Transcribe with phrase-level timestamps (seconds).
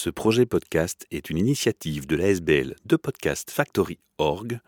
[0.00, 4.60] Ce projet podcast est une initiative de l'ASBL de Podcast Factory Org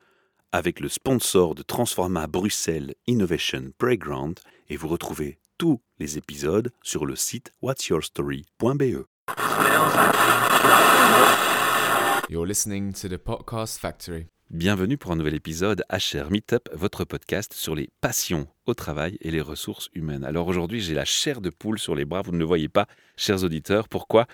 [0.50, 7.06] avec le sponsor de Transforma Bruxelles Innovation Playground et vous retrouvez tous les épisodes sur
[7.06, 9.06] le site whatsyourstory.be.
[12.28, 14.26] You're listening to the Podcast Factory.
[14.50, 19.30] Bienvenue pour un nouvel épisode HR Meetup, votre podcast sur les passions au travail et
[19.30, 20.24] les ressources humaines.
[20.24, 22.88] Alors aujourd'hui, j'ai la chair de poule sur les bras, vous ne le voyez pas,
[23.16, 23.88] chers auditeurs.
[23.88, 24.26] Pourquoi?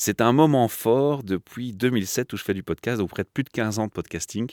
[0.00, 3.42] C'est un moment fort depuis 2007 où je fais du podcast, donc près de plus
[3.42, 4.48] de 15 ans de podcasting,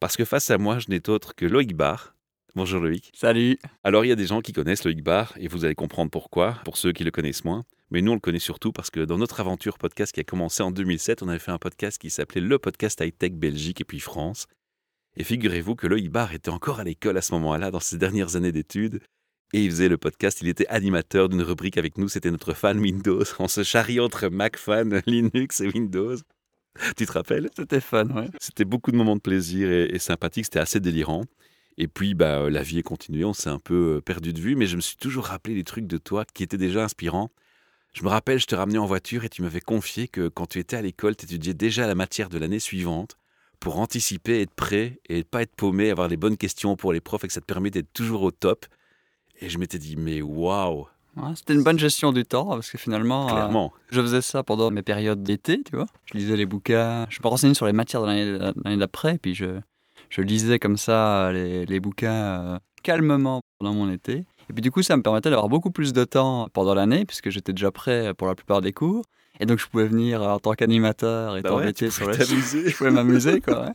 [0.00, 2.14] parce que face à moi, je n'ai autre que Loïc Barr.
[2.54, 3.10] Bonjour Loïc.
[3.14, 3.58] Salut.
[3.84, 6.60] Alors il y a des gens qui connaissent Loïc Barr et vous allez comprendre pourquoi,
[6.66, 7.64] pour ceux qui le connaissent moins.
[7.90, 10.62] Mais nous, on le connaît surtout parce que dans notre aventure podcast qui a commencé
[10.62, 13.98] en 2007, on avait fait un podcast qui s'appelait le podcast high-tech Belgique et puis
[13.98, 14.46] France.
[15.16, 18.36] Et figurez-vous que Loïc Barr était encore à l'école à ce moment-là, dans ses dernières
[18.36, 19.00] années d'études.
[19.52, 22.78] Et il faisait le podcast, il était animateur d'une rubrique avec nous, c'était notre fan
[22.78, 23.22] Windows.
[23.38, 26.16] On se charriait entre Mac fan, Linux et Windows.
[26.96, 27.50] Tu te rappelles?
[27.54, 28.28] C'était fun, ouais.
[28.40, 31.24] C'était beaucoup de moments de plaisir et, et sympathique, c'était assez délirant.
[31.78, 34.56] Et puis, bah, la vie est continuée, on s'est un peu euh, perdu de vue,
[34.56, 37.30] mais je me suis toujours rappelé des trucs de toi qui étaient déjà inspirants.
[37.92, 40.58] Je me rappelle, je te ramenais en voiture et tu m'avais confié que quand tu
[40.58, 43.16] étais à l'école, tu étudiais déjà la matière de l'année suivante
[43.60, 47.00] pour anticiper, être prêt et ne pas être paumé, avoir les bonnes questions pour les
[47.00, 48.66] profs et que ça te permet d'être toujours au top.
[49.42, 52.78] Et je m'étais dit, mais waouh Ouais, C'était une bonne gestion du temps parce que
[52.78, 55.84] finalement, euh, je faisais ça pendant mes périodes d'été, tu vois.
[56.06, 58.06] Je lisais les bouquins, je me renseignais sur les matières de
[58.64, 59.60] l'année d'après, puis je,
[60.08, 64.24] je lisais comme ça les, les bouquins euh, calmement pendant mon été.
[64.48, 67.28] Et puis du coup, ça me permettait d'avoir beaucoup plus de temps pendant l'année puisque
[67.28, 69.04] j'étais déjà prêt pour la plupart des cours.
[69.40, 72.24] Et donc, je pouvais venir en tant qu'animateur et Bah ouais, t'embêter sur pouvais le
[72.26, 72.68] t'amuser.
[72.70, 73.62] je pouvais m'amuser quoi.
[73.66, 73.72] ouais.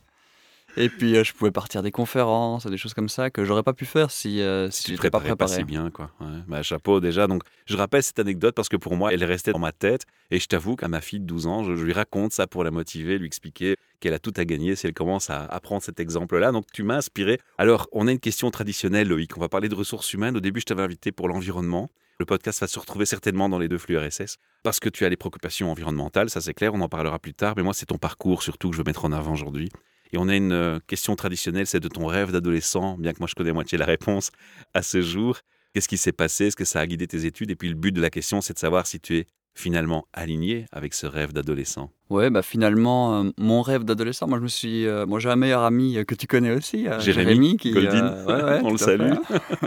[0.78, 3.73] Et puis euh, je pouvais partir des conférences, des choses comme ça que j'aurais pas
[3.73, 5.61] pu faire si euh, si tu te j'étais pas préparais pas préparé.
[5.61, 6.11] si bien, quoi.
[6.19, 6.28] Ouais.
[6.47, 7.25] Bah, chapeau déjà.
[7.25, 10.06] Donc, je rappelle cette anecdote parce que pour moi, elle restait dans ma tête.
[10.30, 12.64] Et je t'avoue qu'à ma fille de 12 ans, je, je lui raconte ça pour
[12.64, 16.00] la motiver, lui expliquer qu'elle a tout à gagner si elle commence à apprendre cet
[16.00, 16.52] exemple-là.
[16.52, 17.39] Donc, tu m'as inspiré.
[17.58, 19.36] Alors, on a une question traditionnelle, Loïc.
[19.36, 20.38] On va parler de ressources humaines.
[20.38, 21.90] Au début, je t'avais invité pour l'environnement.
[22.19, 25.09] Le podcast va se retrouver certainement dans les deux flux RSS parce que tu as
[25.09, 27.53] les préoccupations environnementales, ça c'est clair, on en parlera plus tard.
[27.56, 29.69] Mais moi, c'est ton parcours surtout que je veux mettre en avant aujourd'hui.
[30.13, 33.28] Et on a une euh, question traditionnelle, c'est de ton rêve d'adolescent, bien que moi
[33.28, 34.31] je connais moitié la réponse
[34.73, 35.40] à ce jour.
[35.73, 36.47] Qu'est-ce qui s'est passé?
[36.47, 37.51] Est-ce que ça a guidé tes études?
[37.51, 40.66] Et puis le but de la question, c'est de savoir si tu es finalement aligné
[40.72, 41.91] avec ce rêve d'adolescent.
[42.09, 45.35] Ouais, bah finalement, euh, mon rêve d'adolescent, moi je me suis, euh, moi j'ai un
[45.35, 48.06] meilleur ami que tu connais aussi, euh, Jérémy qui, Goldin.
[48.06, 49.13] euh, ouais, ouais, On le salue.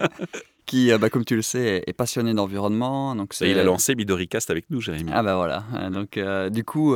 [0.66, 4.70] qui, bah, comme tu le sais, est, passionné d'environnement, donc il a lancé Midoricast avec
[4.70, 5.10] nous, Jérémy.
[5.12, 6.18] Ah bah voilà, donc
[6.52, 6.94] du coup,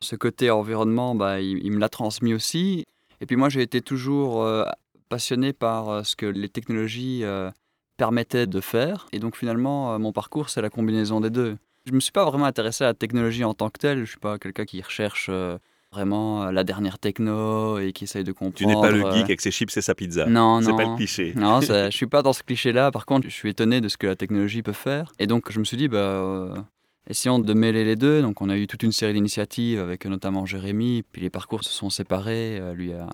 [0.00, 2.84] ce côté environnement, bah, il, il me l'a transmis aussi.
[3.20, 4.64] Et puis moi, j'ai été toujours euh,
[5.08, 7.50] passionné par euh, ce que les technologies euh,
[7.96, 9.06] permettaient de faire.
[9.12, 11.56] Et donc finalement, mon parcours, c'est la combinaison des deux.
[11.86, 14.00] Je me suis pas vraiment intéressé à la technologie en tant que telle.
[14.04, 15.30] Je suis pas quelqu'un qui recherche
[15.90, 18.54] vraiment la dernière techno et qui essaye de comprendre.
[18.56, 20.26] tu n'es pas le geek avec ses chips et sa pizza.
[20.26, 20.76] Non, C'est non.
[20.76, 21.32] pas le cliché.
[21.36, 22.90] Non, je suis pas dans ce cliché-là.
[22.90, 25.12] Par contre, je suis étonné de ce que la technologie peut faire.
[25.18, 26.66] Et donc, je me suis dit, bah,
[27.08, 28.22] euh, essayons de mêler les deux.
[28.22, 31.02] Donc, on a eu toute une série d'initiatives avec notamment Jérémy.
[31.10, 32.58] Puis les parcours se sont séparés.
[32.60, 33.08] Euh, lui a,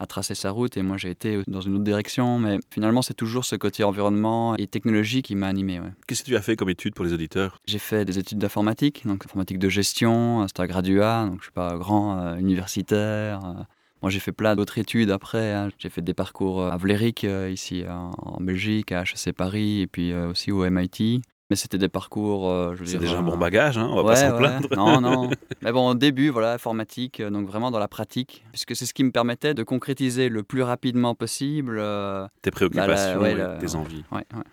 [0.00, 2.38] a tracé sa route et moi, j'ai été dans une autre direction.
[2.38, 5.80] Mais finalement, c'est toujours ce côté environnement et technologie qui m'a animé.
[5.80, 5.90] ouais.
[6.06, 7.58] Qu'est-ce que tu as fait comme étude pour les auditeurs?
[7.66, 10.46] J'ai fait des études d'informatique, donc informatique de gestion.
[10.46, 13.40] C'était un graduat, donc je suis pas grand euh, universitaire.
[13.44, 13.62] euh.
[14.00, 15.52] Moi, j'ai fait plein d'autres études après.
[15.52, 15.70] hein.
[15.78, 19.86] J'ai fait des parcours euh, à Vlerick, euh, ici en, Belgique, à HEC Paris, et
[19.88, 21.20] puis euh, aussi au MIT.
[21.50, 24.08] Mais c'était des parcours, euh, C'est déjà un euh, bon bagage, hein, on va ouais,
[24.08, 24.38] pas s'en ouais.
[24.38, 24.68] plaindre.
[24.76, 25.30] Non, non.
[25.62, 28.92] Mais bon, au début, voilà, informatique, euh, donc vraiment dans la pratique, puisque c'est ce
[28.92, 31.78] qui me permettait de concrétiser le plus rapidement possible.
[31.78, 34.04] euh, Tes préoccupations, Bah, ouais, là, tes envies.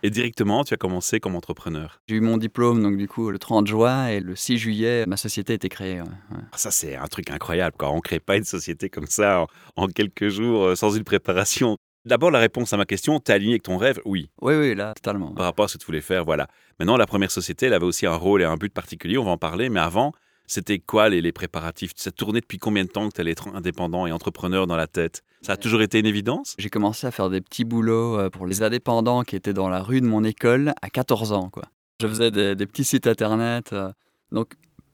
[0.03, 1.99] Et directement, tu as commencé comme entrepreneur.
[2.07, 5.17] J'ai eu mon diplôme, donc du coup, le 30 juin, et le 6 juillet, ma
[5.17, 6.01] société a été créée.
[6.31, 7.75] Ah, Ça, c'est un truc incroyable.
[7.77, 7.91] Quoi.
[7.91, 9.41] On ne crée pas une société comme ça
[9.75, 11.75] en, en quelques jours, sans une préparation.
[12.05, 13.99] D'abord, la réponse à ma question, t'es aligné avec ton rêve?
[14.05, 15.31] Oui, Oui, oui, là, totalement.
[15.33, 16.47] par rapport à ce que tu voulais faire, voilà.
[16.79, 19.31] Maintenant, la première société, elle avait aussi un rôle et un but particulier, on va
[19.31, 20.11] en parler, mais avant,
[20.45, 21.93] c'était quoi les, les préparatifs?
[21.95, 24.85] Ça tournait depuis combien de temps que tu allais être indépendant et entrepreneur dans la
[24.85, 25.23] tête?
[25.41, 26.55] Ça a toujours été une évidence?
[26.59, 29.81] J'ai commencé à faire des petits boulots euh, pour les indépendants qui étaient dans la
[29.81, 31.49] rue de mon école à 14 ans.
[31.49, 31.63] Quoi.
[32.01, 33.73] Je faisais des, des petits sites internet.
[33.73, 33.91] euh,
[34.31, 34.53] donc,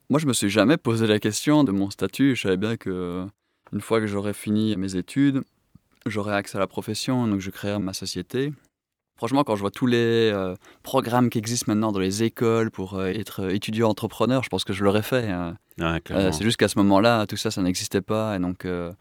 [0.09, 2.35] moi, je me suis jamais posé la question de mon statut.
[2.37, 3.25] Je savais bien que euh,
[3.73, 5.41] une fois que j'aurais fini mes études,
[6.06, 8.51] j'aurais accès à la profession, donc je créerais ma société.
[9.18, 12.95] Franchement, quand je vois tous les euh, programmes qui existent maintenant dans les écoles pour
[12.95, 15.30] euh, être étudiant entrepreneur, je pense que je l'aurais fait.
[15.30, 15.56] hein.
[16.12, 18.36] Euh, c'est juste qu'à ce moment-là, tout ça, ça n'existait pas.
[18.36, 18.92] Et donc, euh,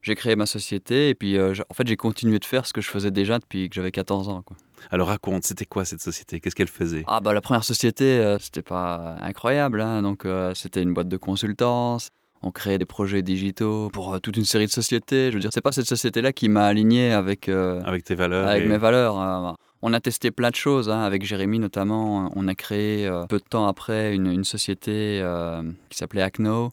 [0.00, 1.08] j'ai créé ma société.
[1.08, 3.68] Et puis, euh, en fait, j'ai continué de faire ce que je faisais déjà depuis
[3.68, 4.42] que j'avais 14 ans.
[4.42, 4.56] Quoi.
[4.92, 6.38] Alors raconte, c'était quoi cette société?
[6.40, 7.02] Qu'est-ce qu'elle faisait?
[7.08, 10.02] Ah bah la première société, euh, c'était pas incroyable, hein.
[10.02, 12.10] donc euh, c'était une boîte de consultance.
[12.46, 15.30] On créait des projets digitaux pour euh, toute une série de sociétés.
[15.30, 18.46] Je veux dire, c'est pas cette société-là qui m'a aligné avec euh, Avec tes valeurs
[18.46, 19.18] avec et- mes valeurs.
[19.18, 22.30] euh, On a testé plein de choses, hein, avec Jérémy notamment.
[22.36, 26.70] On a créé euh, peu de temps après une, une société euh, qui s'appelait Acno,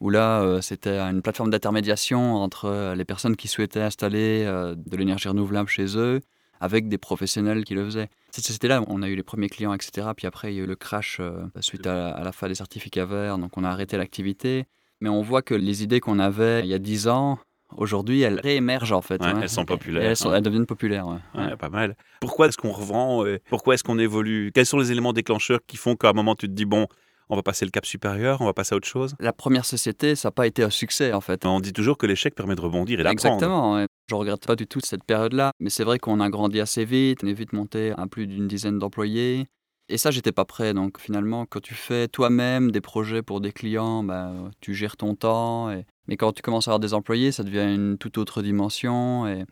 [0.00, 5.28] où là, euh, c'était une plateforme d'intermédiation entre les personnes qui souhaitaient installer de l'énergie
[5.28, 6.20] renouvelable chez eux,
[6.60, 8.08] avec des professionnels qui le faisaient.
[8.30, 10.08] Cette société-là, on a eu les premiers clients, etc.
[10.16, 11.20] Puis après, il y a eu le crash
[11.60, 14.64] suite à, à la fin des certificats verts, donc on a arrêté l'activité.
[15.00, 17.38] Mais on voit que les idées qu'on avait il y a 10 ans,
[17.76, 19.20] aujourd'hui, elles réémergent en fait.
[19.22, 20.36] Ouais, elles sont populaires, elles, sont- ouais.
[20.36, 21.06] elles deviennent populaires.
[21.08, 21.56] ouais.
[21.56, 21.96] Pas mal.
[22.20, 24.50] Pourquoi est-ce qu'on revend euh, Pourquoi est-ce qu'on évolue?
[24.54, 26.86] Quels sont les éléments déclencheurs qui font qu'à un moment tu te dis bon,
[27.28, 29.14] on va passer le cap supérieur, on va passer à autre chose?
[29.20, 31.46] La première société, ça n'a pas été un succès en fait.
[31.46, 33.34] On dit toujours que l'échec permet de rebondir et d'apprendre.
[33.34, 33.86] Exactement.
[34.08, 37.20] Je regrette pas du tout cette période-là, mais c'est vrai qu'on a grandi assez vite,
[37.22, 39.46] on est vite monté à plus d'une dizaine d'employés.
[39.92, 40.72] Et ça, j'étais pas prêt.
[40.72, 45.14] Donc finalement, quand tu fais toi-même des projets pour des clients, bah, tu gères ton
[45.14, 45.70] temps.
[45.70, 45.84] Et...
[46.06, 49.26] Mais quand tu commences à avoir des employés, ça devient une toute autre dimension.
[49.26, 49.44] Et,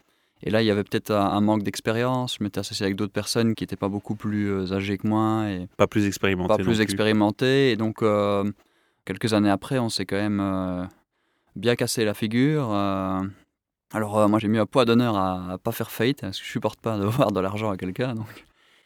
[0.45, 2.37] et là, il y avait peut-être un, un manque d'expérience.
[2.39, 5.49] Je m'étais associé avec d'autres personnes qui n'étaient pas beaucoup plus euh, âgées que moi.
[5.51, 6.49] Et Pas plus expérimenté.
[6.49, 7.73] pas plus expérimenté.
[7.73, 8.49] Et donc, euh,
[9.05, 10.85] quelques années après, on s'est quand même euh,
[11.57, 12.69] bien cassé la figure.
[12.73, 13.21] euh.
[13.93, 16.51] alors, moi, j'ai mis un poids d'honneur à, à pas faire faillite, parce que je
[16.53, 18.15] supporte pas de voir de l'argent à quelqu'un.
[18.15, 18.27] Donc.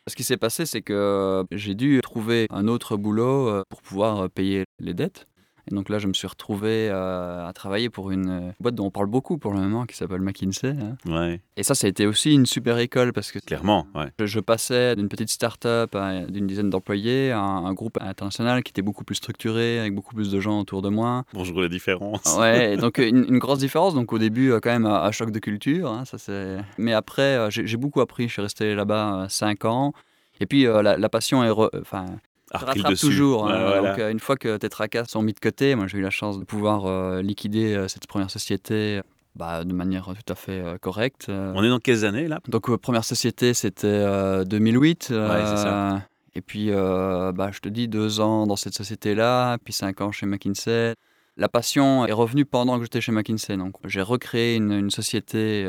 [0.08, 4.24] Ce qui s'est passé, c'est que j'ai dû trouver un autre boulot euh, pour pouvoir
[4.24, 5.28] euh, payer les dettes.
[5.70, 8.86] Et donc là, je me suis retrouvé euh, à travailler pour une euh, boîte dont
[8.86, 10.70] on parle beaucoup pour le moment, qui s'appelle McKinsey.
[10.70, 10.96] hein.
[11.06, 13.86] Ouais, Et ça, ça a été aussi une super école parce que clairement.
[13.94, 14.10] Ouais.
[14.18, 15.96] je, je passais d'une petite start-up
[16.28, 20.14] d'une dizaine d'employés à un, un groupe international qui était beaucoup plus structuré, avec beaucoup
[20.14, 21.24] plus de gens autour de moi.
[21.32, 22.36] Bonjour les différences.
[22.38, 23.94] Ouais, donc une, une grosse différence.
[23.94, 25.92] Donc au début, euh, quand même, un, choc de culture.
[25.92, 26.56] hein, ça c'est.
[26.78, 28.26] Mais après, j'ai j'ai beaucoup appris.
[28.26, 29.92] Je suis resté là-bas 5 ans.
[30.40, 31.50] Et puis euh, la, la passion est.
[31.50, 32.06] re- Enfin,
[32.52, 33.06] Rattrape dessus.
[33.06, 33.48] toujours.
[33.48, 33.58] hein.
[33.66, 33.90] Voilà.
[33.90, 36.10] Donc euh, une fois que tes tracas sont mis de côté, moi j'ai eu la
[36.10, 39.00] chance de pouvoir euh, liquider euh, cette première société
[39.34, 41.26] bah, de manière tout à fait euh, correcte.
[41.30, 41.52] euh.
[41.56, 42.40] On est dans quelles années là?
[42.48, 45.08] Donc, euh, première société, c'était euh, 2008.
[45.10, 45.16] Ouais,
[45.46, 45.94] c'est ça.
[45.94, 45.98] euh,
[46.34, 50.26] Et puis, bah, je te dis, deux ans dans cette société-là, puis cinq ans chez
[50.26, 50.94] McKinsey.
[51.38, 53.56] La passion est revenue pendant que j'étais chez McKinsey.
[53.56, 55.66] Donc, j'ai recréé une, une société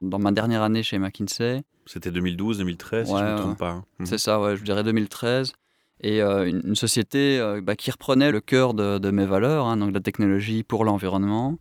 [0.00, 1.62] dans ma dernière année chez McKinsey.
[1.86, 3.36] C'était 2012, 2013, si je ne me ouais.
[3.40, 3.70] trompe pas.
[3.70, 3.84] hein.
[4.04, 5.52] C'est ça, ouais, je dirais 2013.
[6.02, 9.66] Et euh, une, une société euh, bah, qui reprenait le cœur de, de mes valeurs,
[9.66, 11.58] hein, donc la technologie pour l'environnement.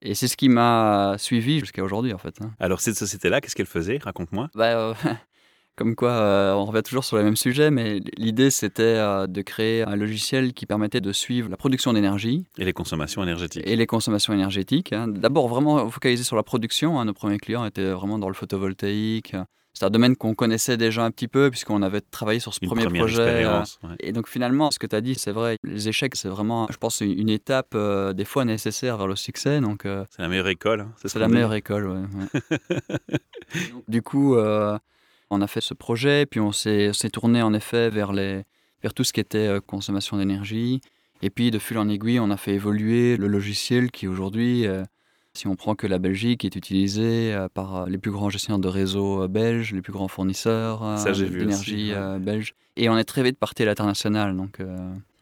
[0.00, 2.34] Et c'est ce qui m'a suivi jusqu'à aujourd'hui, en fait.
[2.42, 2.50] hein.
[2.58, 3.98] Alors cette société-là, qu'est-ce qu'elle faisait?
[4.02, 4.48] Raconte-moi.
[4.54, 4.94] Bah, euh,
[5.76, 9.42] comme quoi, euh, on revient toujours sur le même sujet, mais l'idée c'était euh, de
[9.42, 13.62] créer un logiciel qui permettait de suivre la production d'énergie Et les consommations énergétiques.
[13.66, 14.92] et les consommations énergétiques.
[14.92, 15.06] hein.
[15.08, 16.98] D'abord, vraiment focaliser sur la production.
[16.98, 17.04] hein.
[17.04, 19.36] Nos premiers clients étaient vraiment dans le photovoltaïque.
[19.74, 22.68] C'est un domaine qu'on connaissait déjà un petit peu, puisqu'on avait travaillé sur ce Une
[22.68, 23.44] premier projet.
[23.46, 23.94] euh, ouais.
[24.00, 26.76] et donc finalement, ce que tu as dit, c'est vrai, les échecs, c'est vraiment, je
[26.76, 29.60] pense, une étape euh, des fois nécessaire vers le succès.
[29.60, 30.80] Donc euh, C'est la meilleure école.
[30.82, 31.32] hein, ce c'est la dit.
[31.32, 31.86] meilleure école.
[31.88, 32.00] ouais,
[32.50, 32.58] ouais.
[33.88, 34.78] du coup, euh,
[35.30, 38.42] on a fait ce projet, puis on s'est tourné en effet vers, les,
[38.82, 40.80] vers tout ce qui était consommation d'énergie.
[41.22, 44.66] Et puis de fil en aiguille, on a fait évoluer le logiciel qui aujourd'hui,
[45.34, 48.60] si on prend que la Belgique, est utilisé euh, par euh, les plus grands gestionnaires
[48.60, 50.82] de réseau euh, belges, les plus grands fournisseurs
[51.14, 52.18] d'énergie ouais.
[52.18, 52.54] belges.
[52.76, 54.58] Et on est très vite parti à l'international, donc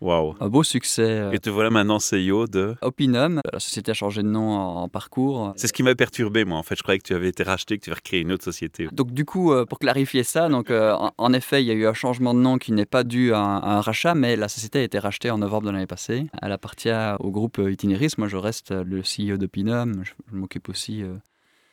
[0.01, 0.35] Waouh.
[0.41, 1.03] un beau succès.
[1.03, 2.75] euh, Et te voilà maintenant CEO de.
[2.81, 5.53] Opinum, la société a changé de nom en, parcours.
[5.57, 6.57] C'est ce qui m'a perturbé, moi.
[6.59, 8.45] En fait, je croyais que tu avais été racheté, que tu avais recréé une autre
[8.45, 8.89] société.
[8.93, 11.87] Donc du coup, euh, pour clarifier ça, donc, euh, en, effet, il y a eu
[11.87, 14.83] un changement de nom qui n'est pas dû à un, rachat, mais la société a
[14.83, 16.27] été rachetée en novembre de l'année passée.
[16.41, 16.89] Elle appartient
[17.19, 18.15] au groupe Itinéris.
[18.17, 20.03] Moi, je reste le CEO de Pinum.
[20.03, 21.17] Je, m'occupe aussi, euh,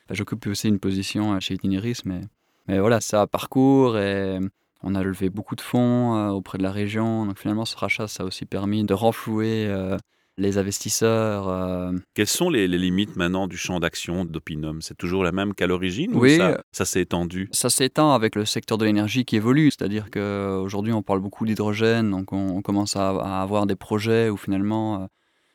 [0.05, 2.21] enfin, j'occupe aussi une position chez Itinéris, mais,
[2.67, 4.39] mais voilà, ça a parcours et
[4.83, 7.25] on a levé beaucoup de fonds euh, auprès de la région.
[7.25, 9.97] Donc finalement, ce rachat, ça a aussi permis de renflouer euh,
[10.37, 11.47] les investisseurs.
[11.47, 14.81] euh, Quelles sont les, les limites maintenant du champ d'action d'Opinum?
[14.83, 16.35] C'est toujours la même qu'à l'origine Oui.
[16.35, 17.49] ou ça, ça s'est étendu?
[17.51, 22.11] Ça s'étend avec le secteur de l'énergie qui évolue, c'est-à-dire qu'aujourd'hui on parle beaucoup d'hydrogène,
[22.11, 25.09] donc on, on commence à, à avoir des projets où finalement,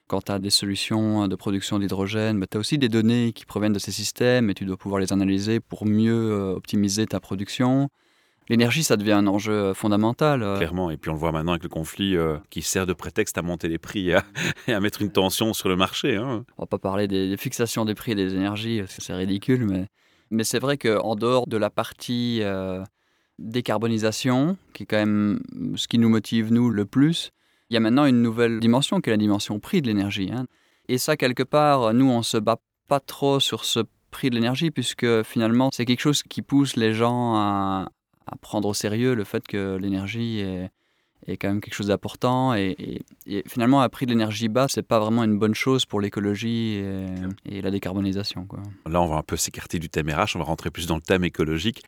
[0.09, 3.73] quand tu as des solutions de production d'hydrogène, tu as aussi des données qui proviennent
[3.73, 7.89] de ces systèmes et tu dois pouvoir les analyser pour mieux optimiser ta production.
[8.49, 10.43] L'énergie, ça devient un enjeu euh, fondamental.
[10.43, 10.91] euh, Clairement.
[10.91, 13.43] Et puis on le voit maintenant avec le conflit euh, qui sert de prétexte à
[13.43, 14.25] monter les prix et à,
[14.69, 16.17] et à mettre une tension sur le marché.
[16.17, 16.45] hein.
[16.59, 19.65] On va pas parler des, des fixations des prix des énergies, parce que c'est ridicule,
[19.67, 19.87] mais,
[20.31, 22.83] mais c'est vrai qu'en dehors de la partie euh,
[23.39, 25.41] décarbonisation, qui est quand même
[25.77, 27.31] ce qui nous motive, nous, le plus,
[27.71, 30.31] il y a maintenant une nouvelle dimension, qui est la dimension prix de l'énergie.
[30.33, 30.47] hein.
[30.89, 32.59] Et ça, quelque part, nous, on se bat
[32.89, 33.81] pas trop sur ce
[34.11, 37.89] prix de l'énergie, puisque finalement, c'est quelque chose qui pousse les gens à,
[38.27, 40.71] à prendre au sérieux le fait que l'énergie est,
[41.27, 42.55] est quand même quelque chose d'important.
[42.55, 43.03] Et, et-
[43.39, 46.75] et finalement, un prix de l'énergie bas, c'est pas vraiment une bonne chose pour l'écologie
[46.77, 47.05] et,
[47.47, 48.47] et la décarbonisation.
[48.47, 48.61] Quoi.
[48.89, 51.03] Là, on va un peu s'écarter du thème RH, on va rentrer plus dans le
[51.03, 51.83] thème écologique.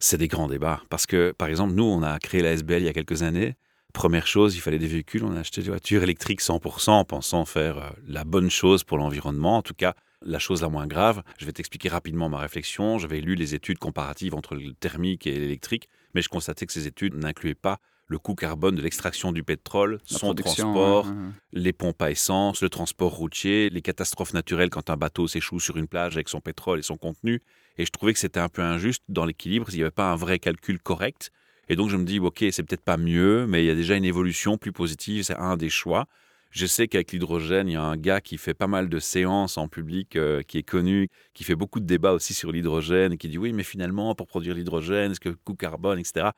[0.00, 0.82] C'est des grands débats.
[0.90, 3.54] Parce que, par exemple, nous, on a créé la SBL il y a quelques années.
[3.94, 5.24] Première chose, il fallait des véhicules.
[5.24, 8.98] On a acheté des voitures électriques 100% en pensant faire euh, la bonne chose pour
[8.98, 9.56] l'environnement.
[9.58, 11.22] En tout cas, la chose la moins grave.
[11.38, 12.98] Je vais t'expliquer rapidement ma réflexion.
[12.98, 16.86] J'avais lu les études comparatives entre le thermique et l'électrique, mais je constatais que ces
[16.86, 21.16] études n'incluaient pas le coût carbone de l'extraction du pétrole, La son transport, ouais, ouais,
[21.16, 21.32] ouais.
[21.52, 25.76] les pompes à essence, le transport routier, les catastrophes naturelles quand un bateau s'échoue sur
[25.76, 27.42] une plage avec son pétrole et son contenu.
[27.78, 30.16] Et je trouvais que c'était un peu injuste dans l'équilibre, s'il n'y avait pas un
[30.16, 31.30] vrai calcul correct.
[31.68, 33.96] Et donc je me dis, ok, c'est peut-être pas mieux, mais il y a déjà
[33.96, 36.06] une évolution plus positive, c'est un des choix.
[36.54, 39.58] Je sais qu'avec l'hydrogène, il y a un gars qui fait pas mal de séances
[39.58, 43.28] en public, euh, qui est connu, qui fait beaucoup de débats aussi sur l'hydrogène, qui
[43.28, 46.28] dit oui, mais finalement, pour produire l'hydrogène, est-ce que le coût carbone, etc.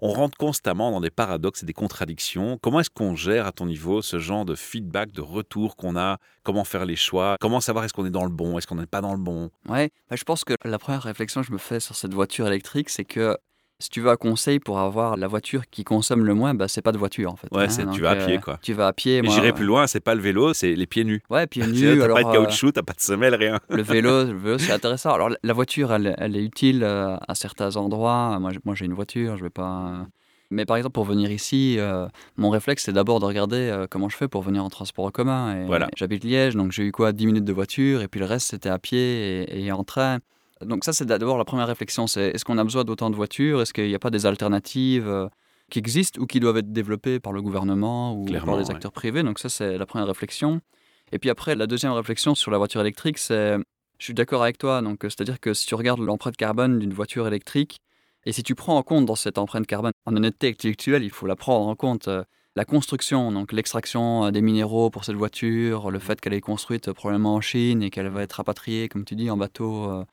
[0.00, 2.58] On rentre constamment dans des paradoxes et des contradictions.
[2.62, 6.16] Comment est-ce qu'on gère à ton niveau ce genre de feedback, de retour qu'on a?
[6.42, 7.36] Comment faire les choix?
[7.38, 8.56] Comment savoir est-ce qu'on est dans le bon?
[8.56, 9.50] Est-ce qu'on n'est pas dans le bon?
[9.68, 12.46] Ouais, bah, je pense que la première réflexion que je me fais sur cette voiture
[12.46, 13.36] électrique, c'est que
[13.78, 16.80] si tu veux un conseil pour avoir la voiture qui consomme le moins, bah, c'est
[16.82, 17.48] pas de voiture en fait.
[17.52, 18.58] Ouais, c'est- tu vas à pied, quoi.
[18.62, 19.20] Tu vas à pied.
[19.22, 21.22] Moi, j'irai euh, plus loin, c'est pas le vélo, c'est les pieds nus.
[21.28, 21.98] Ouais, pieds nus.
[22.00, 23.60] T'as pas de euh, caoutchouc, t'as pas de semelle, rien.
[23.68, 25.12] le vélo, vélo c'est intéressant.
[25.12, 28.38] Alors la- voiture, elle, elle est utile euh, à certains endroits.
[28.40, 29.88] Moi, j'ai- moi, j'ai une voiture, je vais pas.
[30.00, 30.04] euh,
[30.50, 32.06] Mais par exemple, pour venir ici, euh,
[32.38, 35.10] mon réflexe, c'est d'abord de regarder euh, comment je fais pour venir en transport en
[35.10, 35.54] commun.
[35.62, 35.88] Et Voilà.
[35.96, 38.68] J'habite Liège, donc j'ai eu quoi 10 minutes de voiture, et puis le reste, c'était
[38.70, 40.20] à pied et, et en train.
[40.64, 43.60] Donc ça, c'est d'abord la première réflexion, c'est est-ce qu'on a besoin d'autant de voitures?
[43.60, 45.28] Est-ce qu'il n'y a pas des alternatives euh,
[45.70, 48.74] qui existent ou qui doivent être développées par le gouvernement ou Clairement, par les ouais.
[48.74, 49.22] acteurs privés?
[49.22, 50.60] Donc ça, c'est la première réflexion.
[51.12, 53.56] Et puis après, la deuxième réflexion sur la voiture électrique, c'est,
[53.98, 56.94] je suis d'accord avec toi, donc euh, c'est-à-dire que si tu regardes l'empreinte carbone d'une
[56.94, 57.78] voiture électrique,
[58.24, 61.26] et si tu prends en compte dans cette empreinte carbone, en honnêteté intellectuelle, il faut
[61.26, 62.24] la prendre en compte, euh,
[62.56, 66.94] la construction, donc l'extraction des minéraux pour cette voiture, le fait qu'elle est construite euh,
[66.94, 70.04] probablement en Chine et qu'elle va être rapatriée, comme tu dis, en bateau euh,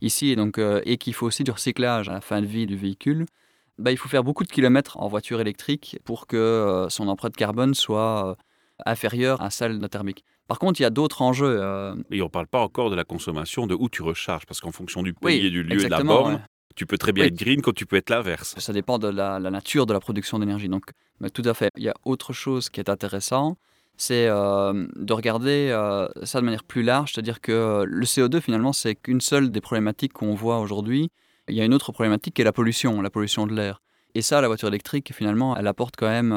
[0.00, 2.66] ici, et, donc, euh, et qu'il faut aussi du recyclage à la fin de vie
[2.66, 3.26] du véhicule,
[3.78, 7.36] bah, il faut faire beaucoup de kilomètres en voiture électrique pour que euh, son empreinte
[7.36, 8.34] carbone soit euh,
[8.86, 10.24] inférieure à celle d'un thermique.
[10.46, 11.60] Par contre, il y a d'autres enjeux.
[12.10, 15.02] Et on parle pas encore de la consommation, de où tu recharges, parce qu'en fonction
[15.02, 16.40] du pays oui, et du lieu et de la borne, ouais.
[16.74, 17.28] tu peux très bien Oui.
[17.28, 18.54] être green quand tu peux être l'inverse.
[18.56, 20.68] Ça dépend de la, la nature de la production d'énergie.
[20.68, 20.84] Donc,
[21.20, 21.70] mais tout à fait.
[21.76, 23.58] Il y a autre chose qui est intéressant,
[23.98, 28.40] c'est euh, de regarder euh, ça de manière plus large, c'est-à-dire que euh, le CO2,
[28.40, 31.10] finalement, c'est qu'une seule des problématiques qu'on voit aujourd'hui.
[31.48, 33.82] Il y a une autre problématique qui est la pollution, la pollution de l'air.
[34.14, 36.36] Et ça, la voiture électrique, finalement, elle apporte quand même euh,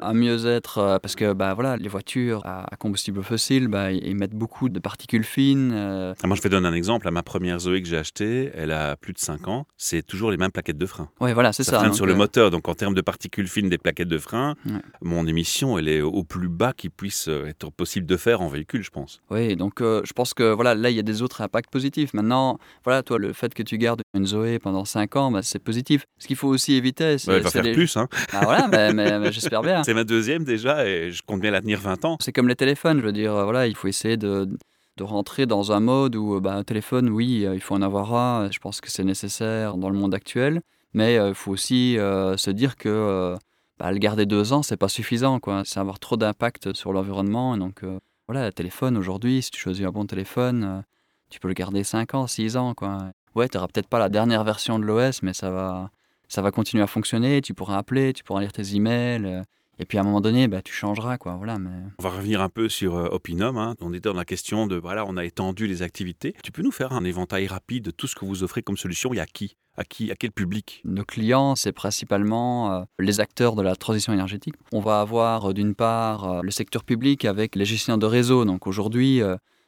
[0.00, 4.34] un mieux-être euh, parce que bah, voilà, les voitures à, à combustible fossile bah, émettent
[4.34, 5.70] beaucoup de particules fines.
[5.72, 7.06] euh, Ah, moi, je vais donner un exemple.
[7.08, 10.30] À ma première Zoé que j'ai achetée, elle a plus de 5 ans, c'est toujours
[10.30, 11.08] les mêmes plaquettes de frein.
[11.20, 11.78] Ouais, voilà, c'est Ça, ça.
[11.78, 12.50] freine donc, sur le moteur.
[12.50, 14.72] Donc, en termes de particules fines des plaquettes de frein, Ouais.
[15.00, 18.82] mon émission, elle est au plus bas qui puisse être possible de faire en véhicule,
[18.82, 19.20] je pense.
[19.30, 22.12] Oui, donc je pense que voilà, là, il y a des autres impacts positifs.
[22.12, 25.58] Maintenant, voilà, toi, le fait que tu gardes une Zoé pendant 5 ans, bah, c'est
[25.62, 26.04] positif.
[26.18, 27.96] Ce qu'il faut aussi éviter, Ouais, elle va faire plus.
[27.96, 28.08] Hein.
[28.32, 29.82] Ah, voilà, mais, mais- mais j'espère bien.
[29.84, 32.16] C'est ma deuxième déjà et je compte bien la tenir 20 ans.
[32.20, 34.48] C'est comme les téléphones, je veux dire, euh, voilà, il faut essayer de,
[34.96, 37.82] de rentrer dans un mode où, euh, bah, un téléphone, oui, euh, il faut en
[37.82, 38.50] avoir un.
[38.50, 40.60] Je pense que c'est nécessaire dans le monde actuel.
[40.92, 43.36] Mais euh, il faut aussi euh, se dire que euh,
[43.78, 45.62] bah, le garder deux ans, c'est pas suffisant, quoi.
[45.64, 47.56] C'est avoir trop d'impact sur l'environnement.
[47.56, 47.82] Et Donc,
[48.28, 50.84] voilà, le téléphone aujourd'hui, si tu choisis un bon téléphone,
[51.30, 52.98] tu peux le garder 5 ans, 6 ans, quoi.
[53.34, 55.90] Ouais, tu n'auras peut-être pas la dernière version de l'OS, mais ça va,
[56.28, 57.40] ça va continuer à fonctionner.
[57.42, 59.24] Tu pourras appeler, tu pourras lire tes emails.
[59.24, 59.42] euh,
[59.78, 61.34] et puis à un moment donné, bah, tu changeras, quoi.
[61.34, 61.70] Voilà, mais...
[61.98, 63.56] On va revenir un peu sur euh, Opinum.
[63.58, 63.74] hein.
[63.80, 66.32] On était dans la question de, voilà, on a étendu les activités.
[66.44, 69.12] Tu peux nous faire un éventail rapide de tout ce que vous offrez comme solution
[69.12, 69.56] et à qui?
[69.76, 70.12] À qui?
[70.12, 70.80] À quel public?
[70.84, 74.54] Nos clients, c'est principalement euh, les acteurs de la transition énergétique.
[74.70, 78.44] On va avoir euh, d'une part le secteur public avec les gestionnaires de réseau.
[78.44, 79.22] Donc aujourd'hui,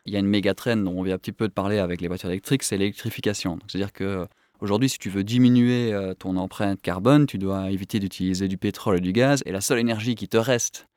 [0.07, 2.01] il y a une méga trend dont on vient un petit peu de parler avec
[2.01, 3.59] les voitures électriques, c'est l'électrification.
[3.67, 4.29] C'est-à-dire que
[4.61, 8.99] aujourd'hui, si tu veux diminuer euh, ton empreinte carbone, tu dois éviter d'utiliser du pétrole
[8.99, 9.43] et du gaz.
[9.47, 10.89] Et la seule énergie qui te reste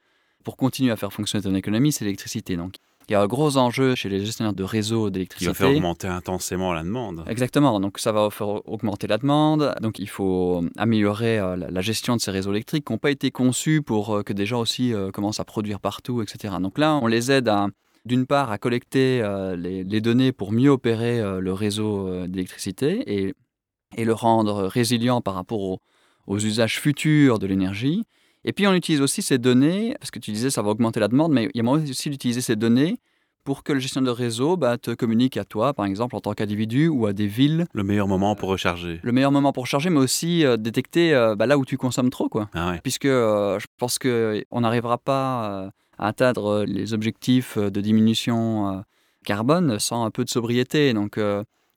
[0.43, 2.55] pour continuer à faire fonctionner ton économie, c'est l'électricité.
[2.57, 2.75] Donc
[3.07, 5.51] il y a un gros enjeu chez les gestionnaires de réseau Qui d'électricité.
[5.51, 7.23] va faire augmenter intensément la demande.
[7.27, 12.15] Exactement, donc ça va faire augmenter la demande, donc il faut améliorer euh, la gestion
[12.15, 14.93] de ces réseaux électriques qui n'ont pas été conçus pour euh, que des gens aussi
[14.93, 16.53] euh, commencent à produire partout, etc.
[16.61, 17.69] Donc là, on les aide à,
[18.05, 23.03] d'une part, à collecter euh, les, données pour mieux opérer euh, le réseau euh, d'électricité
[23.07, 23.33] et,
[23.97, 25.79] et le rendre résilient par rapport au-
[26.27, 28.03] aux usages futurs de l'énergie.
[28.45, 31.07] Et puis on utilise aussi ces données, parce que tu disais ça va augmenter la
[31.07, 32.97] demande, mais il y a moyen aussi d'utiliser ces données
[33.43, 36.33] pour que le gestionnaire de réseau bah, te communique à toi, par exemple, en tant
[36.33, 37.65] qu'individu ou à des villes.
[37.73, 38.99] Le meilleur moment pour recharger.
[39.01, 42.11] Le meilleur moment pour recharger, mais aussi euh, détecter euh, bah, là où tu consommes
[42.11, 42.29] trop.
[42.29, 42.49] Quoi.
[42.53, 42.79] Ah ouais.
[42.83, 48.83] Puisque euh, je pense qu'on n'arrivera pas à atteindre les objectifs de diminution
[49.25, 50.93] carbone sans un peu de sobriété.
[50.93, 51.17] Donc,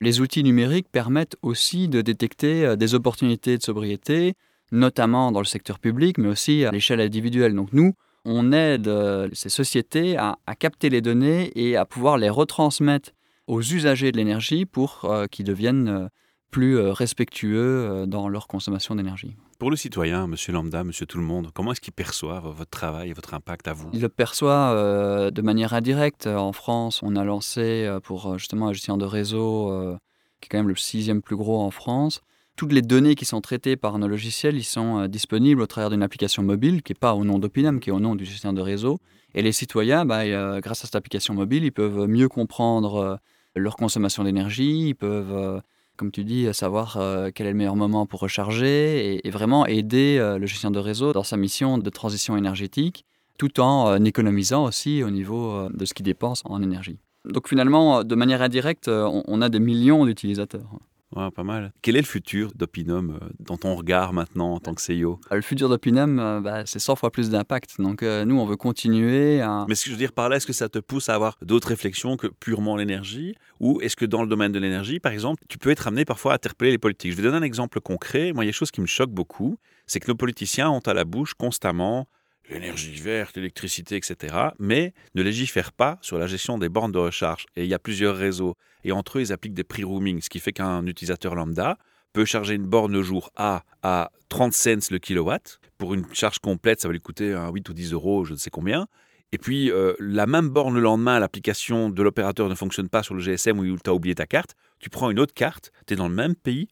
[0.02, 4.34] les outils numériques permettent aussi de détecter euh, des opportunités de sobriété,
[4.72, 7.54] notamment dans le secteur public, mais aussi à l'échelle individuelle.
[7.54, 7.94] Donc, nous,
[8.24, 13.10] on aide euh, ces sociétés à, capter les données et à pouvoir les retransmettre
[13.46, 16.08] aux usagers de l'énergie pour euh, qu'ils deviennent
[16.52, 19.34] plus euh, respectueux euh, dans leur consommation d'énergie.
[19.58, 23.10] Pour le citoyen, monsieur lambda, monsieur tout le monde, comment est-ce qu'il perçoit votre travail
[23.10, 23.88] et votre impact à vous?
[23.92, 26.26] Il le perçoit euh, de manière indirecte.
[26.26, 29.96] En France, on a lancé pour justement la gestion de réseau, euh,
[30.40, 32.20] qui est quand même le sixième plus gros en France.
[32.54, 36.02] Toutes les données qui sont traitées par nos logiciels, ils sont disponibles au travers d'une
[36.02, 38.60] application mobile qui n'est pas au nom d'Opinam, qui est au nom du gestionnaire de
[38.60, 38.98] réseau.
[39.34, 43.18] Et les citoyens, bah, euh, grâce à cette application mobile, ils peuvent mieux comprendre
[43.56, 45.62] leur consommation d'énergie, ils peuvent,
[45.96, 50.16] comme tu dis, savoir euh, quel est le meilleur moment pour recharger et, vraiment aider
[50.18, 53.04] euh, le gestionnaire de réseau dans sa mission de transition énergétique,
[53.38, 56.98] tout en euh, économisant aussi au niveau de ce qu'il dépense en énergie.
[57.24, 60.78] Donc finalement, de manière indirecte, on a des millions d'utilisateurs.
[61.14, 61.72] Ouais, pas mal.
[61.82, 65.36] Quel est le futur d'Opinum euh, dans ton regard maintenant en tant que CEO Euh,
[65.36, 67.80] Le futur d'Opinum, euh, bah, c'est 100 fois plus d'impact.
[67.80, 69.66] Donc euh, nous, on veut continuer à...
[69.68, 71.36] Mais ce que je veux dire par là, est-ce que ça te pousse à avoir
[71.42, 73.34] d'autres réflexions que purement l'énergie?
[73.60, 76.32] Ou est-ce que dans le domaine de l'énergie, par exemple, tu peux être amené parfois
[76.32, 77.12] à interpeller les politiques?
[77.12, 78.32] Je vais donner un exemple concret.
[78.32, 79.56] Moi, il y a des choses qui me choquent beaucoup.
[79.86, 82.08] C'est que nos politiciens ont à la bouche constamment
[82.52, 84.34] l'énergie verte, l'électricité, etc.
[84.58, 87.46] Mais ne légifèrent pas sur la gestion des bornes de recharge.
[87.56, 88.54] Et il y a plusieurs réseaux.
[88.84, 91.78] Et entre eux, ils appliquent des prix roaming, ce qui fait qu'un utilisateur lambda
[92.12, 95.60] peut charger une borne le jour A à 30 cents le kilowatt.
[95.78, 98.38] Pour une charge complète, ça va lui coûter un 8 ou 10 euros, je ne
[98.38, 98.86] sais combien.
[99.32, 103.14] Et puis, euh, la même borne le lendemain, l'application de l'opérateur ne fonctionne pas sur
[103.14, 104.54] le GSM ou tu as oublié ta carte.
[104.78, 106.68] Tu prends une autre carte, tu es dans le même pays,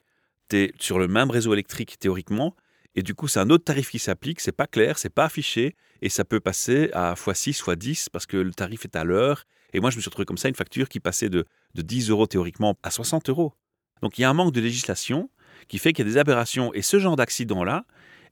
[0.51, 2.55] tu es sur le même réseau électrique théoriquement,
[2.95, 5.77] et du coup, c'est un autre tarif qui s'applique, c'est pas clair, c'est pas affiché,
[6.03, 9.45] et ça peut passer à x6, x10, parce que le tarif est à l'heure.
[9.73, 11.45] Et moi, je me suis retrouvé comme ça, une facture qui passait de,
[11.75, 13.55] de 10 euros théoriquement à 60 euros.
[14.03, 15.31] Donc, il y a un manque de législation
[15.69, 16.73] qui fait qu'il y a des aberrations.
[16.75, 17.85] Et ce genre d'accident-là,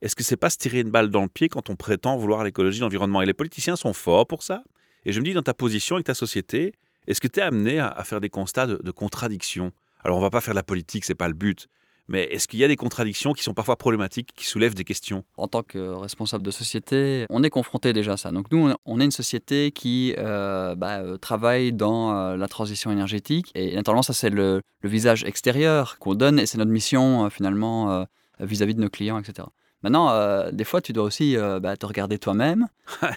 [0.02, 2.42] est-ce que c'est pas se tirer une balle dans le pied quand on prétend vouloir
[2.42, 3.22] l'écologie, l'environnement?
[3.22, 4.64] Et les politiciens sont forts pour ça.
[5.04, 6.72] Et je me dis, dans ta position avec ta société,
[7.06, 10.30] est-ce que tu es amené à, faire des constats de, de contradictions Alors, on va
[10.30, 11.68] pas faire de la politique, c'est pas le but.
[12.08, 15.24] Mais est-ce qu'il y a des contradictions qui sont parfois problématiques, qui soulèvent des questions?
[15.36, 18.30] En tant que responsable de société, on est confronté déjà à ça.
[18.30, 22.90] Donc nous, on est une société qui euh, bah, euh, travaille dans euh, la transition
[22.90, 23.50] énergétique.
[23.54, 28.06] Et naturellement, ça, c'est le, le visage extérieur qu'on donne et c'est notre mission finalement
[28.40, 29.48] vis-à-vis de nos clients, etc.
[29.82, 32.66] Maintenant, euh, des fois, tu dois aussi euh, bah, te regarder toi-même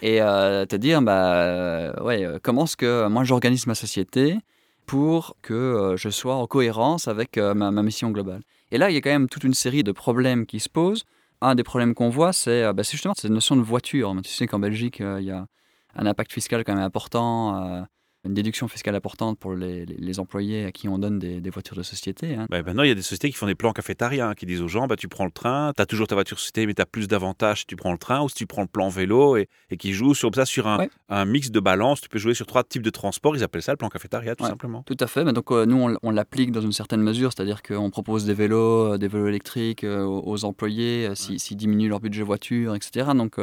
[0.02, 4.38] et euh, te dire, bah, ouais, comment est-ce que moi j'organise ma société
[4.86, 8.42] pour que je sois en cohérence avec ma, ma mission globale?
[8.72, 11.04] Et là, il y a quand même toute une série de problèmes qui se posent.
[11.42, 14.16] Un des problèmes qu'on voit, c'est euh, bah, justement cette notion de voiture.
[14.24, 15.46] Tu sais qu'en Belgique, euh, il y a
[15.94, 17.82] un impact fiscal quand même important, euh,
[18.24, 21.50] une déduction fiscale importante pour les, les- les employés à qui on donne des, des
[21.50, 22.36] voitures de société.
[22.36, 22.46] hein.
[22.48, 24.60] Bah, Maintenant, il y a des sociétés qui font des plans cafétéria, hein, qui disent
[24.62, 26.80] aux gens, bah, tu prends le train, tu as toujours ta voiture société, mais tu
[26.82, 29.36] as plus d'avantages si tu prends le train, ou si tu prends le plan vélo,
[29.36, 30.90] et, et qui jouent sur ça sur un, Ouais.
[31.08, 32.00] un mix de balance.
[32.00, 34.44] Tu peux jouer sur trois types de transport, ils appellent ça le plan cafétéria, tout
[34.44, 34.50] Ouais.
[34.50, 34.82] simplement.
[34.84, 35.24] Tout à fait.
[35.24, 38.34] Mais donc, euh, nous, on, on l'applique dans une certaine mesure, c'est-à-dire qu'on propose des
[38.34, 43.10] vélos, euh, des vélos électriques euh, aux, employés si- s'ils diminuent leur budget voiture, etc.
[43.16, 43.38] Donc,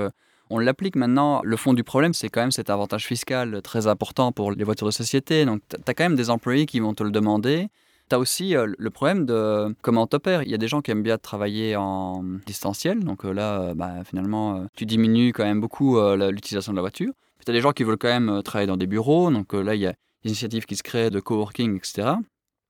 [0.50, 1.42] on l'applique maintenant.
[1.44, 4.88] Le fond du problème, c'est quand même cet avantage fiscal très important pour les voitures
[4.88, 5.46] de société.
[5.46, 7.68] Donc, tu as quand même des employés qui vont te le demander.
[8.10, 10.42] Tu as aussi euh, le problème de comment t'opères.
[10.42, 13.04] Il y a des gens qui aiment bien travailler en distanciel.
[13.04, 17.14] Donc euh, là, euh, bah, finalement, tu diminues quand même beaucoup l'utilisation de la voiture.
[17.46, 19.30] Tu as des gens qui veulent quand même travailler dans des bureaux.
[19.30, 22.14] Donc là, il y a des initiatives qui se créent de coworking, etc.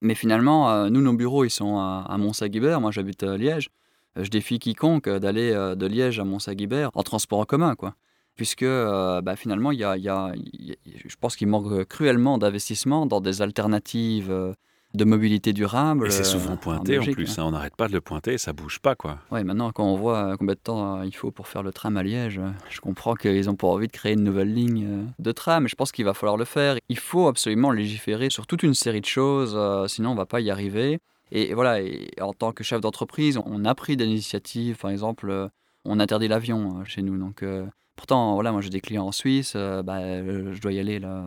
[0.02, 2.80] Mais finalement, nous, nos bureaux, ils sont à, à Mont-Saint-Guibert.
[2.80, 3.70] Moi, j'habite à Liège.
[4.17, 7.76] Euh, Je défie quiconque euh, d'aller euh, de Liège à Mont-Saint-Guibert en transport en commun,
[7.76, 7.95] quoi.
[8.36, 13.19] Puisque bah, finalement, il y a, il y je pense qu'il manque cruellement d'investissement dans
[13.19, 14.56] des alternatives
[14.93, 16.08] de mobilité durable.
[16.08, 17.43] Et c'est souvent pointé en, Belgique, plus, hein.
[17.43, 19.19] hein, on n'arrête pas de le pointer et ça bouge pas, quoi.
[19.30, 22.04] Ouais, maintenant, quand on voit combien de temps il faut pour faire le tram à
[22.04, 25.67] Liège, je comprends qu'ils n'ont pas envie de créer une nouvelle ligne de tram.
[25.67, 26.78] Je pense qu'il va falloir le faire.
[26.88, 29.60] Il faut absolument légiférer sur toute une série de choses,
[29.91, 31.02] sinon on va pas y arriver.
[31.32, 34.78] Et, et voilà, et en tant que chef d'entreprise, on a pris des initiatives.
[34.78, 35.48] Par exemple, euh,
[35.86, 37.18] on interdit l'avion euh, chez nous.
[37.18, 37.65] Donc, euh,
[37.96, 41.26] pourtant, voilà, moi j'ai des clients en Suisse, euh, bah, je dois y aller là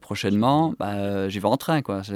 [0.00, 2.02] prochainement, bah, j'y vais en train, quoi.
[2.04, 2.12] Ça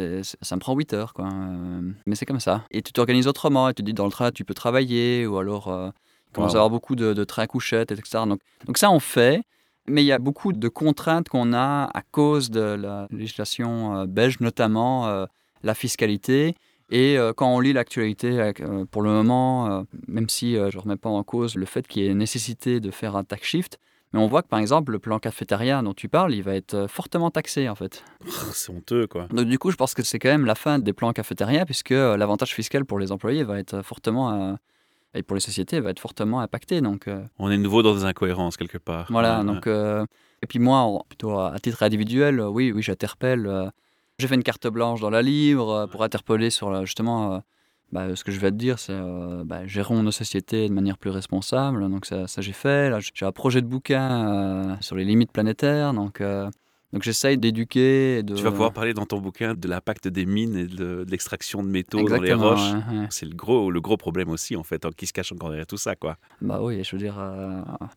[0.57, 1.27] me prend 8 heures, quoi.
[1.33, 2.65] Euh, mais c'est comme ça.
[2.71, 5.39] Et tu t'organises autrement, et tu te dis dans le train, tu peux travailler, ou
[5.39, 5.91] alors euh,
[6.29, 6.57] il commence Wow.
[6.57, 8.25] à avoir beaucoup de, de trains couchettes, etc.
[8.27, 9.43] Donc, donc ça, on fait,
[9.89, 14.07] Mais il y a beaucoup de contraintes qu'on a à cause de la législation euh,
[14.07, 15.27] belge, notamment
[15.63, 16.55] la fiscalité.
[16.91, 20.83] Et euh, quand on lit l'actualité, euh, pour le moment, euh, même si je ne
[20.83, 23.79] remets pas en cause le fait qu'il y ait nécessité de faire un tax shift,
[24.13, 26.87] mais on voit que par exemple, le plan cafétéria dont tu parles, il va être
[26.89, 28.05] fortement taxé en fait.
[28.53, 29.29] C'est honteux, quoi.
[29.31, 31.91] Donc du coup, je pense que c'est quand même la fin des plans cafétéria, puisque
[31.91, 34.55] l'avantage fiscal pour les employés va être fortement, euh,
[35.15, 36.81] et pour les sociétés, va être fortement impacté.
[36.81, 39.07] Donc euh, On est nouveau dans des incohérences quelque part.
[39.11, 39.69] voilà, Ouais, donc...
[39.69, 40.05] euh,
[40.43, 43.71] et puis moi, plutôt à titre individuel, oui, oui, j'interpelle.
[44.21, 47.35] J'ai fait une carte blanche dans la livre euh, pour interpeller sur justement...
[47.35, 47.39] euh,
[47.93, 50.97] bah, ce que je vais te dire, c'est euh, bah, gérons nos sociétés de manière
[50.97, 51.91] plus responsable.
[51.91, 52.97] Donc ça, ça j'ai fait.
[53.15, 55.93] J'ai un projet de bouquin euh, sur les limites planétaires.
[55.93, 56.49] Donc, euh,
[56.93, 58.23] donc j'essaye d'éduquer.
[58.23, 58.37] De...
[58.37, 61.65] Tu vas pouvoir parler dans ton bouquin de l'impact des mines et de, de l'extraction
[61.65, 62.75] de métaux Exactement, dans les roches.
[62.93, 63.07] ouais, ouais.
[63.11, 65.67] C'est le gros, le gros problème aussi, en fait, hein, qui se cache encore derrière
[65.67, 66.17] tout ça, quoi.
[66.41, 67.17] Bah oui, je veux dire,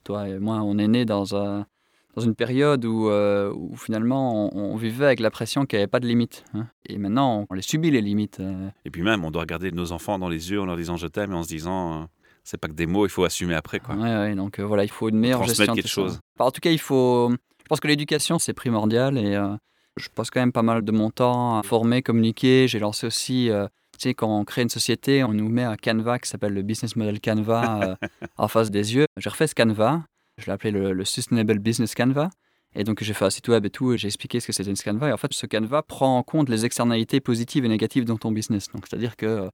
[0.03, 1.67] toi et moi, on est nés dans, un-
[2.15, 5.83] dans une période où, euh, où finalement on, on vivait avec la pression qu'il n'y
[5.83, 6.43] avait pas de limites.
[6.53, 6.67] hein.
[6.87, 8.39] Et maintenant, on les subit les limites.
[8.39, 8.69] euh.
[8.85, 11.07] Et puis même, on doit regarder nos enfants dans les yeux en leur disant je
[11.07, 12.05] t'aime et en se disant euh,
[12.43, 13.95] c'est pas que des mots, il faut assumer après, quoi.
[13.95, 16.19] Ouais, ouais, donc euh, voilà, il faut une meilleure transmettre gestion de quelque chose.
[16.37, 17.31] Enfin, en tout cas, il faut.
[17.31, 19.55] Je pense que l'éducation c'est primordial et euh,
[19.95, 22.67] je passe quand même pas mal de mon temps à former, communiquer.
[22.67, 23.49] J'ai lancé aussi.
[23.49, 26.53] euh, tu sais, quand on crée une société, on nous met un canevas qui s'appelle
[26.53, 27.95] le Business Model Canva
[28.37, 29.05] en face des yeux.
[29.17, 30.01] J'ai refait ce canevas,
[30.37, 32.29] je l'ai appelé le, le Sustainable Business Canva.
[32.75, 34.69] Et donc j'ai fait un site web et tout, et j'ai expliqué ce que c'était
[34.71, 35.09] une canevas.
[35.09, 38.31] Et en fait, ce canevas prend en compte les externalités positives et négatives dans ton
[38.31, 38.67] business.
[38.73, 39.49] Donc c'est-à-dire que euh,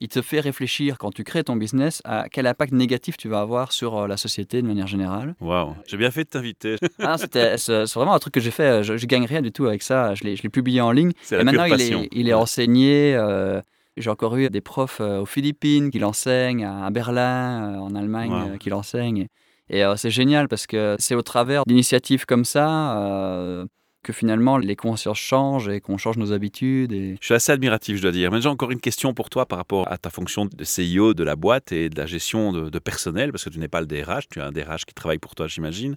[0.00, 3.38] il te fait réfléchir quand tu crées ton business à quel impact négatif tu vas
[3.42, 5.36] avoir sur euh, la société de manière générale.
[5.40, 6.74] Waouh, j'ai bien fait de t'inviter.
[6.98, 8.82] Ah, c'était, c'est vraiment un truc que j'ai fait.
[8.82, 10.16] Je, je gagne rien du tout avec ça.
[10.16, 11.10] Je l'ai, je l'ai publié en ligne.
[11.30, 12.40] Et la pure maintenant, il est, il est Ouais.
[12.40, 13.14] enseigné.
[13.14, 13.60] euh,
[13.96, 18.32] j'ai encore eu des profs euh, aux Philippines qui l'enseignent, à Berlin, euh, en Allemagne,
[18.32, 18.48] Wow.
[18.48, 19.28] euh, qui l'enseignent.
[19.70, 23.66] Et euh, c'est génial parce que c'est au travers d'initiatives comme ça euh,
[24.02, 26.92] que finalement les consciences changent et qu'on change nos habitudes.
[26.92, 27.16] Et...
[27.20, 28.30] Je suis assez admiratif, je dois dire.
[28.30, 31.24] Mais j'ai encore une question pour toi par rapport à ta fonction de CEO de
[31.24, 33.86] la boîte et de la gestion de, de personnel, parce que tu n'es pas le
[33.86, 35.96] DRH, tu as un DRH qui travaille pour toi, j'imagine.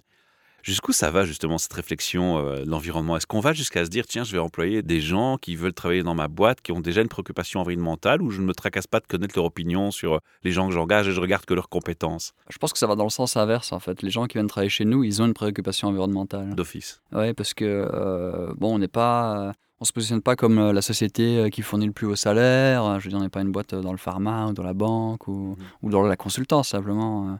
[0.62, 3.16] Jusqu'où ça va justement cette réflexion euh, de l'environnement?
[3.16, 6.02] Est-ce qu'on va jusqu'à se dire, tiens, je vais employer des gens qui veulent travailler
[6.02, 9.00] dans ma boîte, qui ont déjà une préoccupation environnementale, ou je ne me tracasse pas
[9.00, 11.68] de connaître leur opinion sur euh, les gens que j'engage et je regarde que leurs
[11.68, 12.32] compétences?
[12.50, 14.02] Je pense que ça va dans le sens inverse en fait.
[14.02, 16.54] Les gens qui viennent travailler chez nous, ils ont une préoccupation environnementale.
[16.54, 20.72] d'office Oui, parce que euh, bon, on n'est pas, euh, on se positionne pas comme
[20.72, 22.98] la société qui fournit le plus haut salaire.
[22.98, 25.28] Je veux dire, on n'est pas une boîte dans le pharma ou dans la banque
[25.28, 27.38] ou, ou dans la consultance simplement.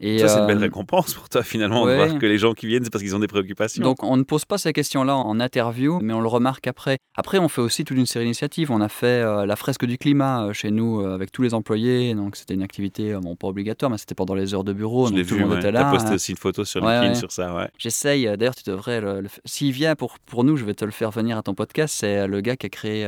[0.00, 1.92] Et, Ça, c'est une belle euh, récompense pour toi finalement, ouais.
[1.92, 3.82] de voir que les gens qui viennent, c'est parce qu'ils ont des préoccupations.
[3.82, 6.98] Donc, on ne pose pas ces questions-là en interview, mais on le remarque après.
[7.16, 8.70] Après, on fait aussi toute une série d'initiatives.
[8.70, 11.52] On a fait euh, la fresque du climat euh, chez nous euh, avec tous les
[11.52, 12.14] employés.
[12.14, 15.08] Donc, c'était une activité, bon, pas obligatoire, mais c'était pendant les heures de bureau.
[15.08, 15.60] je donc tout vu, le monde ouais.
[15.60, 15.90] était T'as là.
[15.90, 16.14] posté hein.
[16.14, 17.68] aussi une photo sur Ouais, LinkedIn sur ça, ouais.
[17.76, 20.92] J'essaye, d'ailleurs, tu devrais le, le S'il vient pour, pour nous, je vais te le
[20.92, 21.94] faire venir à ton podcast.
[21.98, 23.06] C'est le gars qui a créé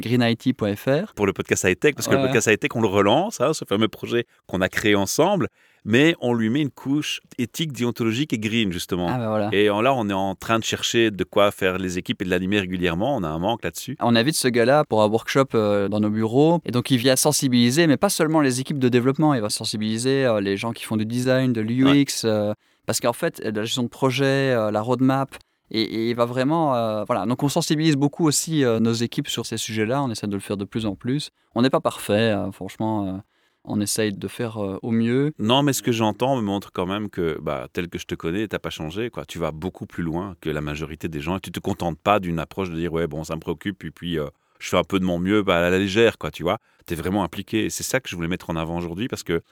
[0.00, 1.14] greenIT.fr.
[1.14, 3.52] pour le podcast high tech parce que le podcast high tech on le relance hein,
[3.52, 5.48] ce fameux projet qu'on a créé ensemble
[5.84, 9.48] mais on lui met une couche éthique déontologique et green justement Ah, bah voilà.
[9.52, 12.30] et là on est en train de chercher de quoi faire les équipes et de
[12.30, 15.88] l'animer régulièrement on a un manque là-dessus On invite ce gars-là pour un workshop euh,
[15.88, 16.60] dans nos bureaux.
[16.64, 19.34] Et donc, il vient sensibiliser, mais pas seulement les équipes de développement.
[19.34, 22.24] Il va sensibiliser euh, les gens qui font du design, de l'UX.
[22.24, 22.52] euh,
[22.86, 25.30] parce qu'en fait, la gestion de projet, la roadmap.
[25.70, 26.74] Et, et il va vraiment.
[26.74, 27.26] euh, voilà.
[27.26, 30.02] Donc, on sensibilise beaucoup aussi euh, nos équipes sur ces sujets-là.
[30.02, 31.30] On essaie de le faire de plus en plus.
[31.54, 33.20] On n'est pas parfait, euh, franchement.
[33.64, 35.32] On essaye de faire euh, au mieux.
[35.38, 38.14] non mais ce que j'entends me montre quand même que bah, tel que je te
[38.14, 41.36] connais t'as pas changé quoi tu vas beaucoup plus loin que la majorité des gens
[41.36, 43.90] et tu te contentes pas d'une approche de dire ouais bon ça me préoccupe et
[43.90, 44.26] puis euh,
[44.58, 46.94] je fais un peu de mon mieux bah, à la légère quoi tu vois tu
[46.94, 49.42] es vraiment impliqué et c'est ça que je voulais mettre en avant aujourd'hui parce que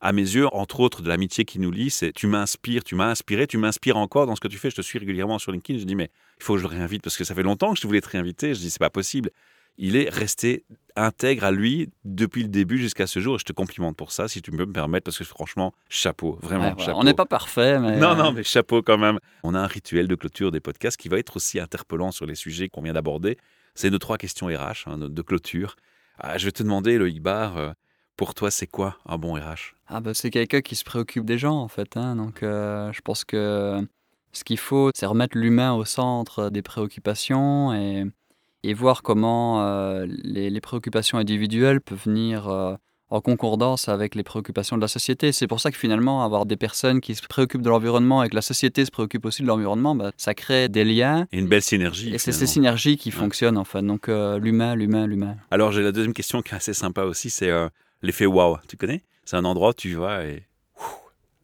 [0.00, 3.06] à mes yeux, entre autres, de l'amitié qui nous lie, c'est tu m'inspires, tu m'as
[3.06, 4.68] inspiré, tu m'inspires encore dans ce que tu fais.
[4.68, 5.78] Je te suis régulièrement sur LinkedIn.
[5.78, 7.80] Je dis, mais il faut que je le réinvite parce que ça fait longtemps que
[7.80, 8.52] je voulais te réinviter.
[8.52, 9.30] Je dis, c'est pas possible.
[9.78, 10.64] Il est resté
[10.96, 13.34] intègre à lui depuis le début jusqu'à ce jour.
[13.34, 16.38] Et je te complimente pour ça, si tu peux me permettre, parce que franchement, chapeau,
[16.40, 16.84] vraiment Ouais, voilà.
[16.84, 16.98] chapeau.
[17.00, 17.98] On n'est pas parfait, mais.
[17.98, 19.18] Non, non, mais chapeau quand même.
[19.42, 22.36] On a un rituel de clôture des podcasts qui va être aussi interpellant sur les
[22.36, 23.36] sujets qu'on vient d'aborder.
[23.74, 25.74] C'est nos trois questions RH hein, de clôture.
[26.18, 27.72] Ah, je vais te demander, Loïc Barr, euh,
[28.16, 31.38] pour toi, c'est quoi un bon RH Ah bah, c'est quelqu'un qui se préoccupe des
[31.38, 31.96] gens en fait.
[31.96, 32.14] hein.
[32.14, 33.80] Donc euh, je pense que
[34.30, 38.04] ce qu'il faut, c'est remettre l'humain au centre des préoccupations et,
[38.64, 42.74] et voir comment euh, les, les préoccupations individuelles peuvent venir euh,
[43.10, 45.30] en concordance avec les préoccupations de la société.
[45.32, 48.34] C'est pour ça que finalement, avoir des personnes qui se préoccupent de l'environnement et que
[48.34, 51.26] la société se préoccupe aussi de l'environnement, bah, ça crée des liens.
[51.30, 52.12] Et une belle synergie.
[52.14, 53.14] Et c'est ces synergies qui Ouais.
[53.16, 53.82] fonctionnent en fait.
[53.82, 55.36] Donc euh, l'humain, l'humain, l'humain.
[55.50, 57.50] Alors, j'ai la deuxième question qui est assez sympa aussi, c'est
[58.02, 58.56] l'effet wow.
[58.68, 59.02] Tu connais?
[59.24, 60.42] C'est un endroit où tu vas et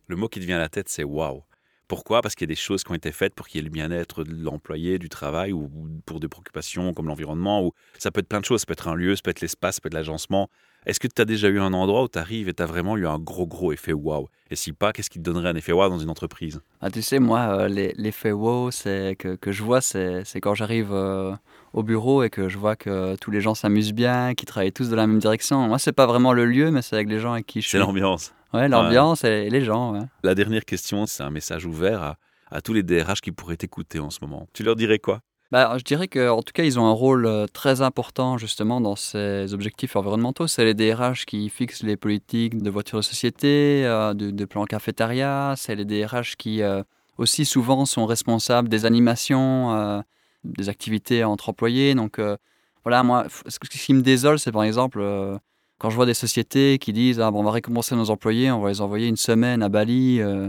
[0.09, 1.45] le mot qui te vient à la tête, c'est wow.
[1.91, 2.23] Pourquoi?
[2.23, 3.69] Parce qu'il y a des choses qui ont été faites pour qu'il y ait le
[3.69, 5.69] bien-être de l'employé, du travail, ou
[6.07, 8.61] pour des préoccupations comme l'environnement, ou ça peut être plein de choses.
[8.61, 10.49] Ça peut être un lieu, ça peut être l'espace, ça peut être l'agencement.
[10.87, 12.97] Est-ce que tu as déjà eu un endroit où tu arrives et tu as vraiment
[12.97, 15.73] eu un gros, gros effet wow Et si pas, qu'est-ce qui te donnerait un effet
[15.73, 16.61] wow dans une entreprise?
[16.81, 20.93] Ah, tu sais, moi, euh, l'effet wow c'est que, que je vois, c'est quand j'arrive
[20.93, 21.35] euh,
[21.73, 24.89] au bureau et que je vois que tous les gens s'amusent bien, qu'ils travaillent tous
[24.91, 25.69] dans la même direction.
[25.69, 27.79] Moi, c'est pas vraiment le lieu, mais c'est avec les gens avec qui je suis.
[27.79, 28.33] C'est l'ambiance.
[28.53, 29.93] Ouais, l'ambiance et les gens.
[29.93, 30.01] ouais.
[30.25, 32.17] La dernière question, c'est un message ouvert à,
[32.51, 34.49] à tous les DRH qui pourraient t'écouter en ce moment.
[34.53, 35.21] Tu leur dirais quoi?
[35.53, 38.95] Bah, je dirais qu'en tout cas, ils ont un rôle euh, très important justement dans
[38.95, 40.47] ces objectifs environnementaux.
[40.47, 44.65] C'est les DRH qui fixent les politiques de voitures de société, euh, de, de plans
[44.65, 45.55] cafétéria.
[45.57, 46.83] C'est les DRH qui euh,
[47.19, 50.01] aussi souvent sont responsables des animations, euh,
[50.45, 51.95] des activités entre employés.
[51.95, 52.37] Donc euh,
[52.85, 55.37] voilà, moi, ce qui me désole, c'est par exemple euh,
[55.79, 58.61] quand je vois des sociétés qui disent ah, bon, on va récompenser nos employés, on
[58.61, 60.21] va les envoyer une semaine à Bali.
[60.21, 60.49] euh,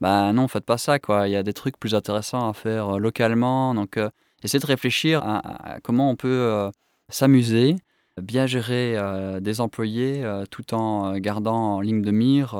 [0.00, 1.28] bah non, faites pas ça, quoi.
[1.28, 3.74] Il y a des trucs plus intéressants à faire euh, localement.
[3.74, 3.98] Donc,
[4.42, 6.70] essayer de réfléchir à, comment on peut
[7.08, 7.76] s'amuser,
[8.20, 8.96] bien gérer
[9.40, 12.56] des employés tout en gardant en ligne de mire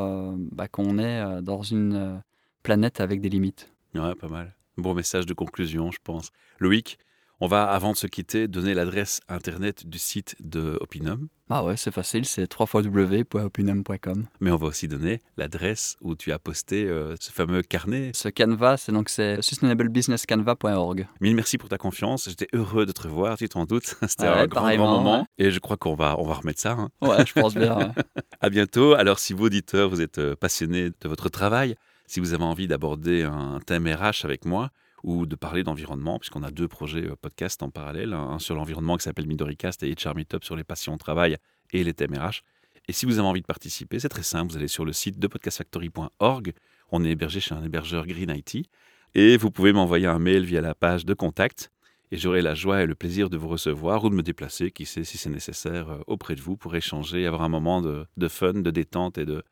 [0.52, 2.22] bah, qu'on est dans une
[2.62, 3.68] planète avec des limites.
[3.96, 4.54] Ouais, pas mal.
[4.76, 6.30] Bon message de conclusion, je pense.
[6.58, 6.98] Loïc,
[7.40, 11.76] on va, avant de se quitter, donner l'adresse internet du site de Opinum, Ah ouais,
[11.76, 14.26] c'est facile, c'est www.opinum.com.
[14.40, 18.12] mais on va aussi donner l'adresse où tu as posté euh, ce fameux carnet.
[18.14, 21.06] Ce canevas, c'est donc c'est sustainablebusinesscanva.org.
[21.20, 22.28] Mille merci pour ta confiance.
[22.28, 23.96] J'étais heureux de te revoir, tu t'en doutes.
[24.08, 25.20] C'était Ouais, un grand, moment.
[25.20, 25.26] ouais.
[25.46, 26.72] Et je crois qu'on va, on va remettre ça.
[26.72, 26.90] hein.
[27.00, 27.76] Ouais, je pense bien.
[27.78, 27.88] ouais.
[28.40, 28.94] À bientôt.
[28.94, 31.74] Alors, si vous, auditeurs, vous êtes euh, passionnés de votre travail,
[32.06, 34.70] si vous avez envie d'aborder un thème RH avec moi
[35.02, 38.96] ou de parler d'environnement, puisqu'on a deux projets euh, podcast en parallèle, un sur l'environnement
[38.96, 41.36] qui s'appelle Midoricast et HR Meetup sur les passions au travail
[41.72, 42.42] et les thèmes RH.
[42.88, 45.18] Et si vous avez envie de participer, c'est très simple, vous allez sur le site
[45.18, 46.52] de podcastfactory.org.
[46.90, 48.66] On est hébergé chez un hébergeur Green IT.
[49.14, 51.70] Et vous pouvez m'envoyer un mail via la page de contact.
[52.10, 54.84] Et j'aurai la joie et le plaisir de vous recevoir ou de me déplacer, qui
[54.84, 58.52] sait si c'est nécessaire, euh, auprès de vous pour échanger, avoir un moment de, fun,
[58.52, 59.42] de détente et de,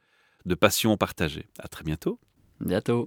[0.44, 1.46] de passion partagée.
[1.58, 2.18] À très bientôt.
[2.60, 3.06] Bientôt.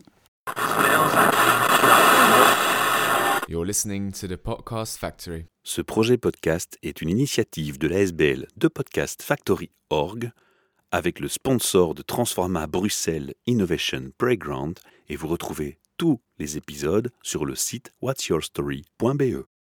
[3.47, 5.45] You're listening to the Podcast Factory.
[5.63, 10.31] Ce projet podcast est une initiative de l'ASBL de Podcast Factory Org
[10.91, 17.45] avec le sponsor de Transforma Bruxelles Innovation Playground et vous retrouvez tous les épisodes sur
[17.45, 19.45] le site whatsyourstory.be.